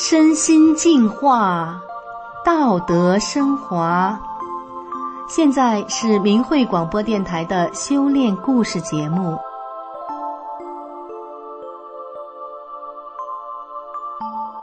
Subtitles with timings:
[0.00, 1.82] 身心净化，
[2.44, 4.16] 道德升华。
[5.28, 9.36] 现在是明慧广播电台的修炼故事节目。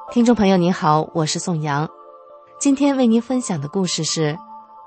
[0.09, 1.89] 听众朋友您好，我是宋阳，
[2.57, 4.39] 今天为您分享的故事是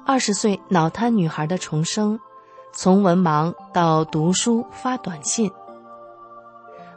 [0.07, 2.19] 二十岁脑瘫女孩的重生，
[2.73, 5.53] 从文盲到读书发短信。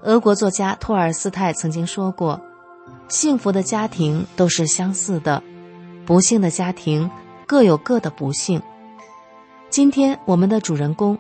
[0.04, 2.40] 俄国作家托尔斯泰曾经说过。
[3.12, 5.44] 幸福的家庭都是相似的，
[6.06, 7.12] 不幸的家庭
[7.46, 8.62] 各有各的不幸。
[9.70, 11.18] 今天我们的主人公，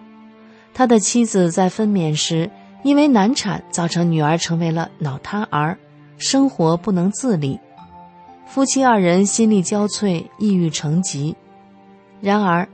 [0.74, 2.50] 他的妻子在分娩时
[2.84, 5.78] 因为难产，造成女儿成为了脑瘫儿，
[6.18, 7.60] 生活不能自理，
[8.48, 11.36] 夫妻二人心力交瘁，抑郁成疾。
[12.22, 12.70] 然而，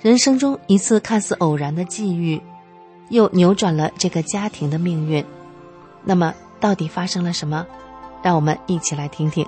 [0.00, 2.40] 人生中一次看似偶然的际遇，
[3.08, 5.24] 又扭转了这个家庭的命运。
[6.04, 7.66] 那么，到底发生了什么？
[8.22, 9.46] 让我们一起来听听。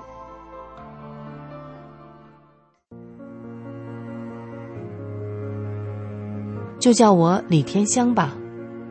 [6.79, 8.33] 就叫我李天香吧，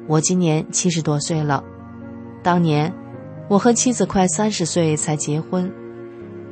[0.07, 1.65] 我今年七十多岁了。
[2.43, 2.93] 当年，
[3.49, 5.73] 我和妻子快三十岁才结婚，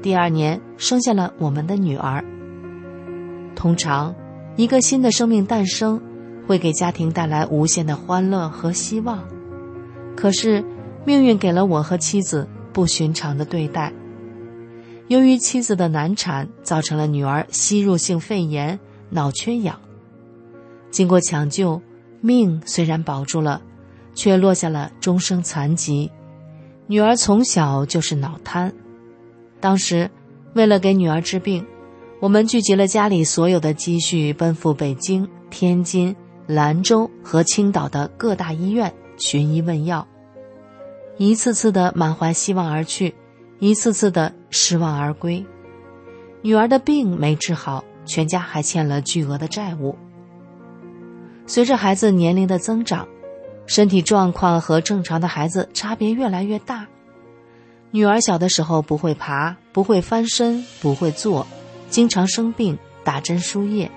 [0.01, 2.25] 第二年生下了我们的女儿。
[3.55, 4.15] 通常，
[4.57, 6.01] 一个新的生命诞生，
[6.47, 9.23] 会给家庭带来无限的欢乐和希望。
[10.17, 10.65] 可是，
[11.05, 12.49] 命运给了我和妻子。
[12.77, 13.91] 不寻常的对待。
[15.09, 19.81] 由于妻子的难产，造成了女儿吸入性肺炎、脑缺氧。
[20.91, 21.81] 经过抢救，
[22.21, 23.63] 命虽然保住了，
[24.15, 26.11] 却落下了终生残疾。
[26.87, 28.71] 女儿从小就是脑瘫。
[29.59, 30.11] 当时，
[30.53, 31.65] 为了给女儿治病，
[32.21, 36.15] 我们聚集了家里所有的积蓄，奔赴北京、天津、
[36.47, 40.07] 兰州和青岛的各大医院寻医问药。
[41.19, 43.15] 一次次的满怀希望而去，
[43.59, 45.45] 一次次的失望而归。
[46.43, 49.97] 女儿的病没治好，全家还欠了巨额的债务。
[51.47, 53.09] 随着孩子年龄的增长，
[53.67, 56.87] 身体状况和正常的孩子差别越来越大。
[57.93, 61.47] 女儿小的时候不会爬，不会翻身，不会坐，
[61.89, 63.91] 经常生病，打针输液。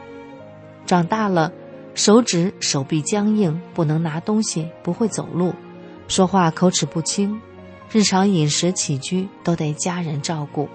[0.85, 1.51] 长大了，
[1.95, 5.53] 手指手臂僵硬，不能拿东西，不会走路。
[6.09, 7.39] 说话口齿不清，
[7.91, 10.67] 日常饮食起居都得家人照顾。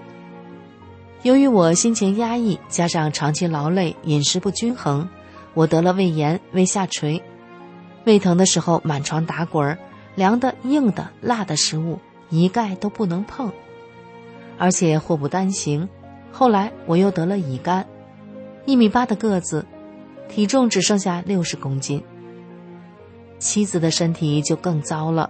[1.23, 5.09] 由于我心情压抑，加上长期劳累、饮食不均衡，
[5.53, 7.21] 我得了胃炎、胃下垂。
[8.05, 9.77] 胃疼的时候满床打滚儿，
[10.15, 13.51] 凉的、硬的、辣的食物一概都不能碰，
[14.57, 15.89] 而且祸不单行，
[16.31, 17.85] 后来我又得了乙肝，
[18.65, 19.65] 一米八的个子，
[20.29, 22.01] 体重只剩下六十公斤。
[23.37, 25.29] 妻子的身体就更糟了，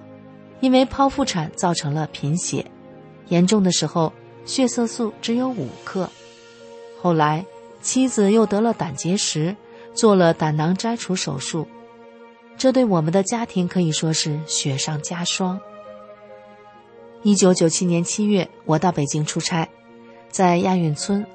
[0.60, 2.66] 因为剖腹产造成了贫血，
[3.28, 4.14] 严重的时候
[4.46, 6.10] 血色素只有五克。
[7.02, 7.46] 后来
[7.82, 9.56] 妻子又得了胆结石，
[9.94, 11.68] 做了胆囊摘除手术，
[12.58, 15.60] 这对我们的家庭可以说是雪上加霜。
[17.24, 19.68] 一九九七年七月，我到北京出差，
[20.30, 21.26] 在亚运村，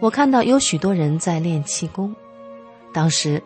[0.00, 2.14] 我看到有许多人在练气功。
[2.92, 3.42] 当时，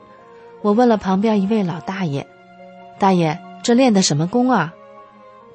[0.62, 2.26] 我问了旁边一位老大爷。
[2.98, 4.72] 大爷，这练的什么功啊？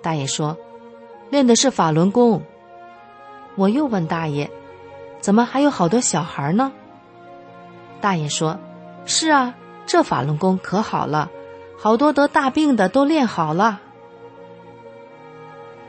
[0.02, 0.58] 大爷说
[1.30, 2.44] ：“练的是法轮功。”
[3.56, 4.50] 我又问大爷
[5.20, 6.72] ：“怎么还有好多小孩呢？”
[8.00, 8.60] 大爷说
[9.06, 9.56] ：“是啊，
[9.86, 11.32] 这法轮功可好了，
[11.80, 13.82] 好多得大病的都练好了。”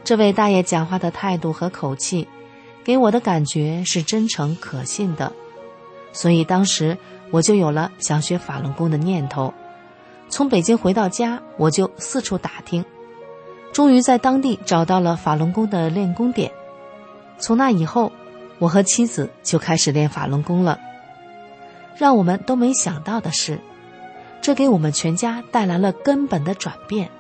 [0.04, 2.26] 这位大爷讲话的态度和口气，
[2.82, 5.32] 给我的感觉是真诚可信的，
[6.12, 6.97] 所以当时
[7.30, 9.53] 我就有了想学法轮功的念头。
[10.28, 12.84] 从北京回到家，我就四处打听，
[13.72, 16.50] 终于在当地找到了法轮功的练功点。
[17.39, 18.12] 从那以后，
[18.59, 20.78] 我和妻子就开始练法轮功了。
[21.97, 23.59] 让我们都没想到的是，
[24.41, 27.10] 这给我们全家带来了根本的转变。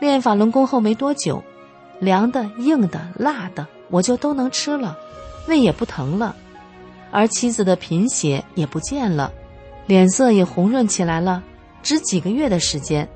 [0.00, 1.42] 练法轮功后没多久，
[2.00, 4.96] 凉的、硬的、辣的，我就都能吃了，
[5.46, 6.34] 胃也不疼了，
[7.10, 9.32] 而妻子的贫血也不见了，
[9.86, 11.42] 脸色也红润起来了。
[11.82, 13.08] 只几个月的时间，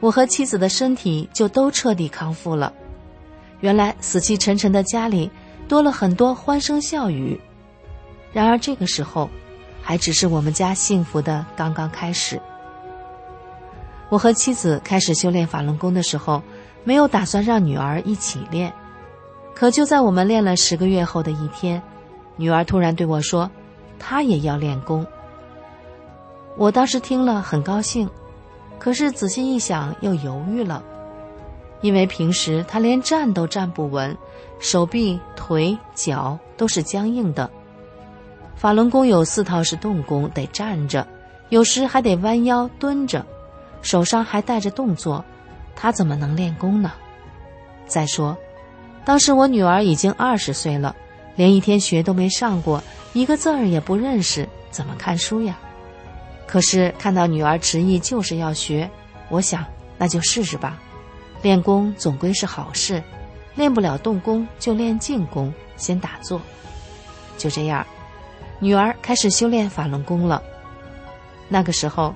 [0.00, 2.72] 我和妻子的身体就都彻底康复了。
[3.60, 5.30] 原来死气沉沉的家里
[5.66, 7.40] 多了很多欢声笑语。
[8.32, 9.28] 然而这个时候，
[9.82, 12.40] 还只是我们家幸福的刚刚开始。
[14.08, 16.42] 我和妻子开始修炼法轮功的时候，
[16.84, 18.72] 没有打算让女儿一起练。
[19.54, 21.82] 可就在我们练了十个月后的一天，
[22.36, 23.50] 女儿突然对我说
[23.98, 25.04] ：“她也要练功。”
[26.58, 28.10] 我当时听了很高兴，
[28.80, 30.82] 可是仔细一想又犹豫了。
[31.82, 34.14] 因为平时他连站都站不稳，
[34.58, 37.48] 手臂、腿、脚都是僵硬的。
[38.56, 41.06] 法轮功有四套是动功，得站着，
[41.50, 43.24] 有时还得弯腰蹲着，
[43.80, 45.24] 手上还带着动作，
[45.76, 46.90] 他怎么能练功呢？
[47.86, 48.36] 再说，
[49.04, 50.96] 当时我女儿已经二十岁了，
[51.36, 52.82] 连一天学都没上过，
[53.12, 55.56] 一个字儿也不认识，怎么看书呀？
[56.48, 58.90] 可是看到女儿执意就是要学，
[59.28, 59.64] 我想
[59.98, 60.80] 那就试试吧。
[61.42, 63.00] 练功总归是好事，
[63.54, 66.40] 练不了动功就练静功，先打坐。
[67.36, 67.86] 就这样，
[68.58, 70.42] 女儿开始修炼法轮功了。
[71.48, 72.14] 那个时候，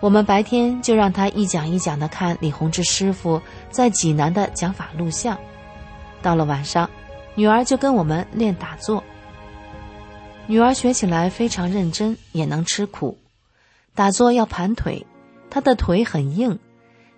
[0.00, 5.38] 我们白天就让她一讲一讲的看李洪志师傅在济南的讲法录像，
[6.22, 6.88] 到了晚上，
[7.34, 9.04] 女儿就跟我们练打坐。
[10.46, 13.16] 女儿学起来非常认真，也能吃苦。
[13.98, 15.04] 打坐要盘腿，
[15.50, 16.56] 她的腿很硬。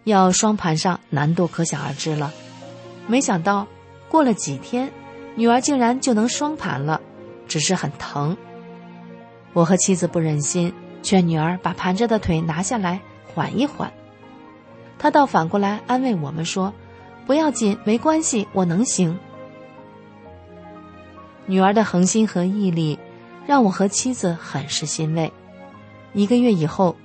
[0.05, 2.33] 要双盘上难度可想而知了，
[3.07, 3.67] 没想到
[4.09, 4.91] 过了几天，
[5.35, 7.03] 女儿竟然就能双盘了，
[7.47, 8.35] 只是很疼。
[9.53, 10.73] 我和妻子不忍心，
[11.03, 13.93] 劝女儿把盘着的腿拿下来缓一缓。
[14.99, 16.73] 她倒反过来安慰我们说
[17.29, 19.19] ：“不要紧，没关系，我能行。”
[21.45, 22.99] 女儿的恒心和毅力，
[23.47, 25.31] 让我和妻子很是欣慰。
[26.13, 26.97] 一个月以后，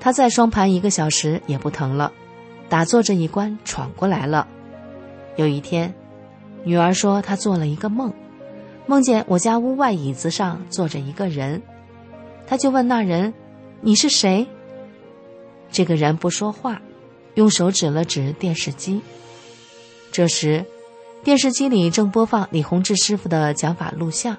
[0.00, 2.12] 她再双盘一个小时也不疼了。
[2.68, 4.48] 打坐这一关闯过来了。
[5.36, 5.94] 有一天，
[6.64, 8.12] 女儿说她做了一个梦，
[8.86, 11.62] 梦见我家屋外椅子上坐着一个人，
[12.46, 13.34] 她就问那人
[13.80, 14.46] ：“你是谁？”
[15.70, 16.80] 这个人不说话，
[17.34, 19.00] 用手指了指电视机。
[20.10, 20.64] 这时，
[21.24, 24.36] 电视机里正播放李洪志师傅的讲法录像。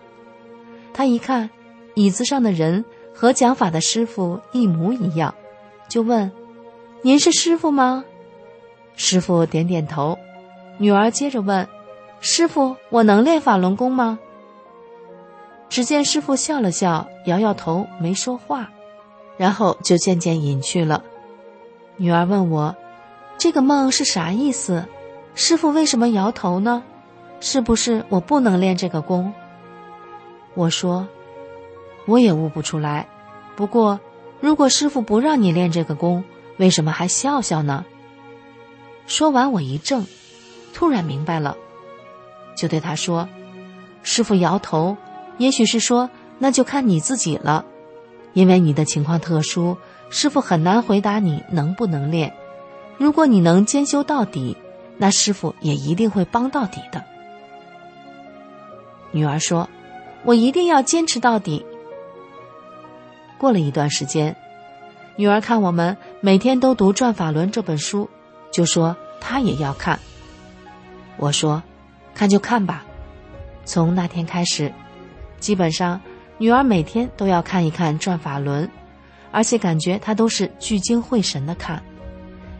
[0.93, 1.49] 他一看，
[1.95, 5.33] 椅子上的人和讲法的师傅一模一样，
[5.87, 6.31] 就问
[7.01, 8.03] ：“您是师傅吗？”
[8.95, 10.17] 师傅点点头，
[10.77, 11.67] 女儿接着问
[12.19, 14.19] ：“师傅，我能练法轮功吗？”
[15.69, 18.69] 只见师傅笑了笑，摇摇头，没说话，
[19.37, 21.03] 然后就渐渐隐去了。
[21.97, 22.75] 女儿问我
[23.37, 24.85] ：“这个梦是啥意思？
[25.35, 26.83] 师傅为什么摇头呢？
[27.39, 29.33] 是不是我不能练这个功？”
[30.53, 31.07] 我说
[32.05, 33.07] ：“我也悟不出来。
[33.55, 33.99] 不过，
[34.41, 36.23] 如果师傅不让你练这个功，
[36.57, 37.85] 为什么还笑笑呢？”
[39.05, 40.05] 说完，我一怔，
[40.73, 41.57] 突然明白了，
[42.55, 43.27] 就对他说
[44.01, 44.97] ：“师傅摇头，
[45.37, 46.09] 也许是说
[46.39, 47.65] 那就看你自己了，
[48.33, 49.77] 因为你的情况特殊，
[50.09, 52.33] 师傅很难回答你能不能练。
[52.97, 54.55] 如果你能兼修到底，
[54.97, 57.03] 那师傅也一定会帮到底的。”
[59.11, 59.69] 女儿说
[60.23, 61.65] ：“我一定要坚持到底。”
[63.43, 64.33] 过了一段时间，
[65.17, 68.09] 女儿看我们每天都读《转法轮》这本书。
[68.53, 69.99] 就说她也要看。
[71.17, 71.61] 我说，
[72.15, 72.85] 看就看吧。
[73.65, 74.71] 从那天开始，
[75.41, 75.99] 基本上
[76.37, 78.65] 女儿每天都要看一看《转法轮》，
[79.29, 81.83] 而且感觉她都是聚精会神的看。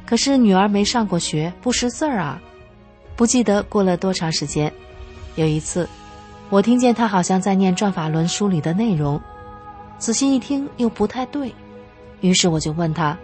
[0.05, 2.41] 可是女儿没上过学，不识字儿啊，
[3.15, 4.69] 不记得过了多长时间。
[5.35, 5.87] 有一次，
[6.49, 9.21] 我听见她好像在念《转法轮》书里的内容，
[10.03, 11.55] 仔细一听又不太对，
[12.19, 13.17] 于是我就问他：“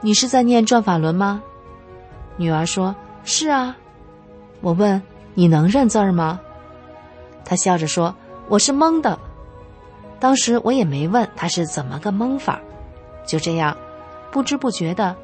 [0.00, 1.42] 你是在念《转法轮》吗？”
[2.38, 2.94] 女儿说
[3.26, 3.76] ：“是啊。”
[4.62, 5.02] 我问
[5.34, 6.38] ：“你能认字儿吗？”
[7.44, 8.14] 他笑着说
[8.46, 9.18] ：“我是蒙的。”
[10.20, 12.60] 当时我也没问他是怎么个蒙法，
[13.26, 13.76] 就这样，
[14.30, 15.16] 不知不觉的，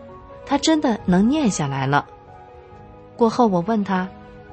[0.45, 2.05] 他真的能念下来了。
[3.17, 4.09] 过后我问他：“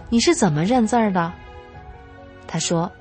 [0.09, 1.33] 你是怎么认字儿的？”
[2.45, 2.91] 他说：“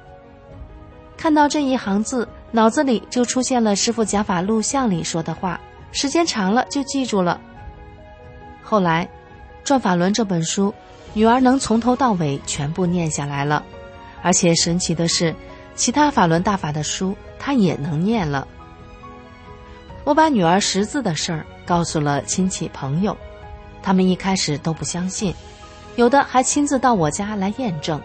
[1.18, 5.60] 看到这一行字，脑子里就出现了师傅讲法录像里说的话，
[5.92, 7.40] 时间长了就记住了。
[8.62, 9.08] 后来。
[9.68, 10.72] 《转法轮》这本书，
[11.12, 13.64] 女儿能从头到尾全部念下来了，
[14.22, 15.34] 而且神奇的是，
[15.74, 18.46] 其他法轮大法的书她也能念了。
[20.04, 23.16] 我把女儿识字的事儿告诉了亲戚朋友，
[23.82, 25.34] 他们一开始都不相信，
[25.96, 28.00] 有的还亲自到我家来验证，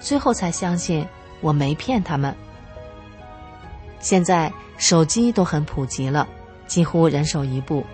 [0.00, 1.06] 最后才相信
[1.42, 2.34] 我没骗他们。
[4.00, 6.28] 现在手机都很普及了，
[6.66, 7.84] 几乎人手一部。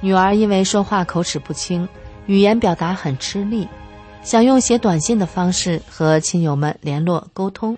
[0.00, 1.88] 女儿因为说话口齿不清。
[2.26, 3.66] 语言表达很吃力，
[4.22, 7.76] 想用写短信的方式和亲友们联络沟通。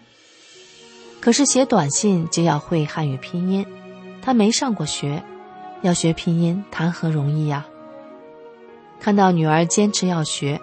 [1.21, 3.65] 可是写短信就要会汉语拼音，
[4.21, 5.23] 他没上过学，
[5.81, 7.65] 要学拼音谈何容易呀！
[9.01, 10.61] 看到女儿坚持要学，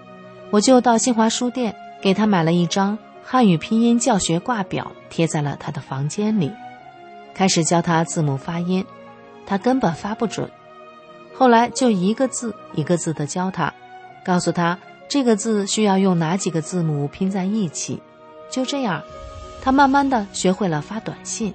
[0.52, 6.52] 我就到新华书店给她买了一张汉语拼音教学挂表，贴在了她的房间里，
[7.34, 8.86] 开始教他字母发音，
[9.46, 10.50] 他根本发不准。
[11.34, 13.74] 后来就一个字一个字的教他，
[14.26, 18.02] 告诉他这个字需要用哪几个字母拼在一起。
[18.52, 19.02] 就这样，
[19.62, 21.54] 他慢慢的学会了发短信。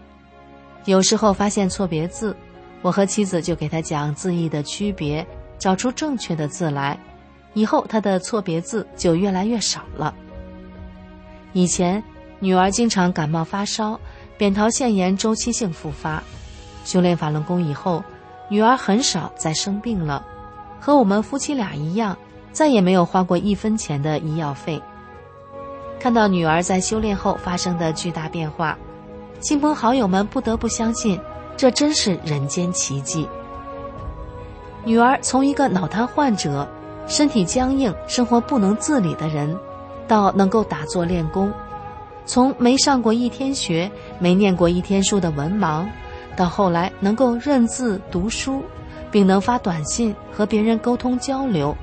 [0.86, 2.36] 有时候发现错别字，
[2.82, 5.26] 我和妻子就给他讲字义的区别，
[5.58, 6.98] 找出正确的字来。
[7.52, 10.14] 以后他的错别字就越来越少了。
[11.52, 12.02] 以前
[12.40, 13.98] 女儿经常感冒发烧，
[14.36, 16.22] 扁桃腺炎周期性复发。
[16.84, 18.02] 修炼法轮功以后，
[18.48, 20.24] 女儿很少再生病了，
[20.80, 22.16] 和我们夫妻俩一样，
[22.52, 24.80] 再也没有花过一分钱的医药费。
[25.98, 28.76] 看到女儿在修炼后发生的巨大变化，
[29.40, 31.20] 亲朋好友们不得不相信，
[31.56, 33.28] 这真是人间奇迹。
[34.84, 36.68] 女儿从一个脑瘫患者。
[37.06, 39.54] 身体僵硬、生活不能自理的人，
[40.08, 41.50] 到能够打坐练功；
[42.26, 45.86] 从没上过一天学、没念过一天书的文盲，
[46.36, 48.62] 到后来能够认字读书，
[49.10, 51.76] 并能发短信和别人沟通交流，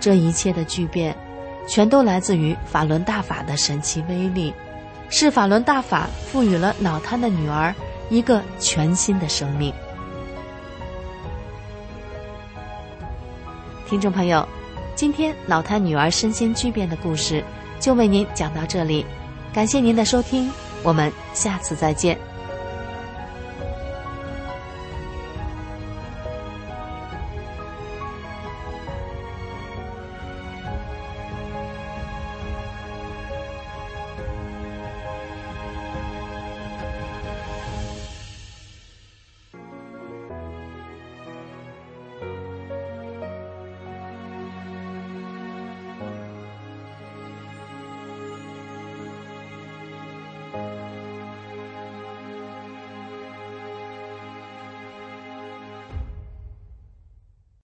[0.00, 1.14] 这一切的巨变，
[1.68, 4.52] 全都来自于法轮大法的神奇威力，
[5.10, 7.74] 是法轮大法赋予了脑瘫的女儿
[8.08, 9.72] 一个全新的生命。
[13.86, 14.46] 听众朋友，
[14.94, 17.44] 今天脑瘫女儿身心巨变的故事
[17.78, 19.04] 就为您讲到这里，
[19.52, 20.50] 感谢您的收听，
[20.82, 22.29] 我们下次再见。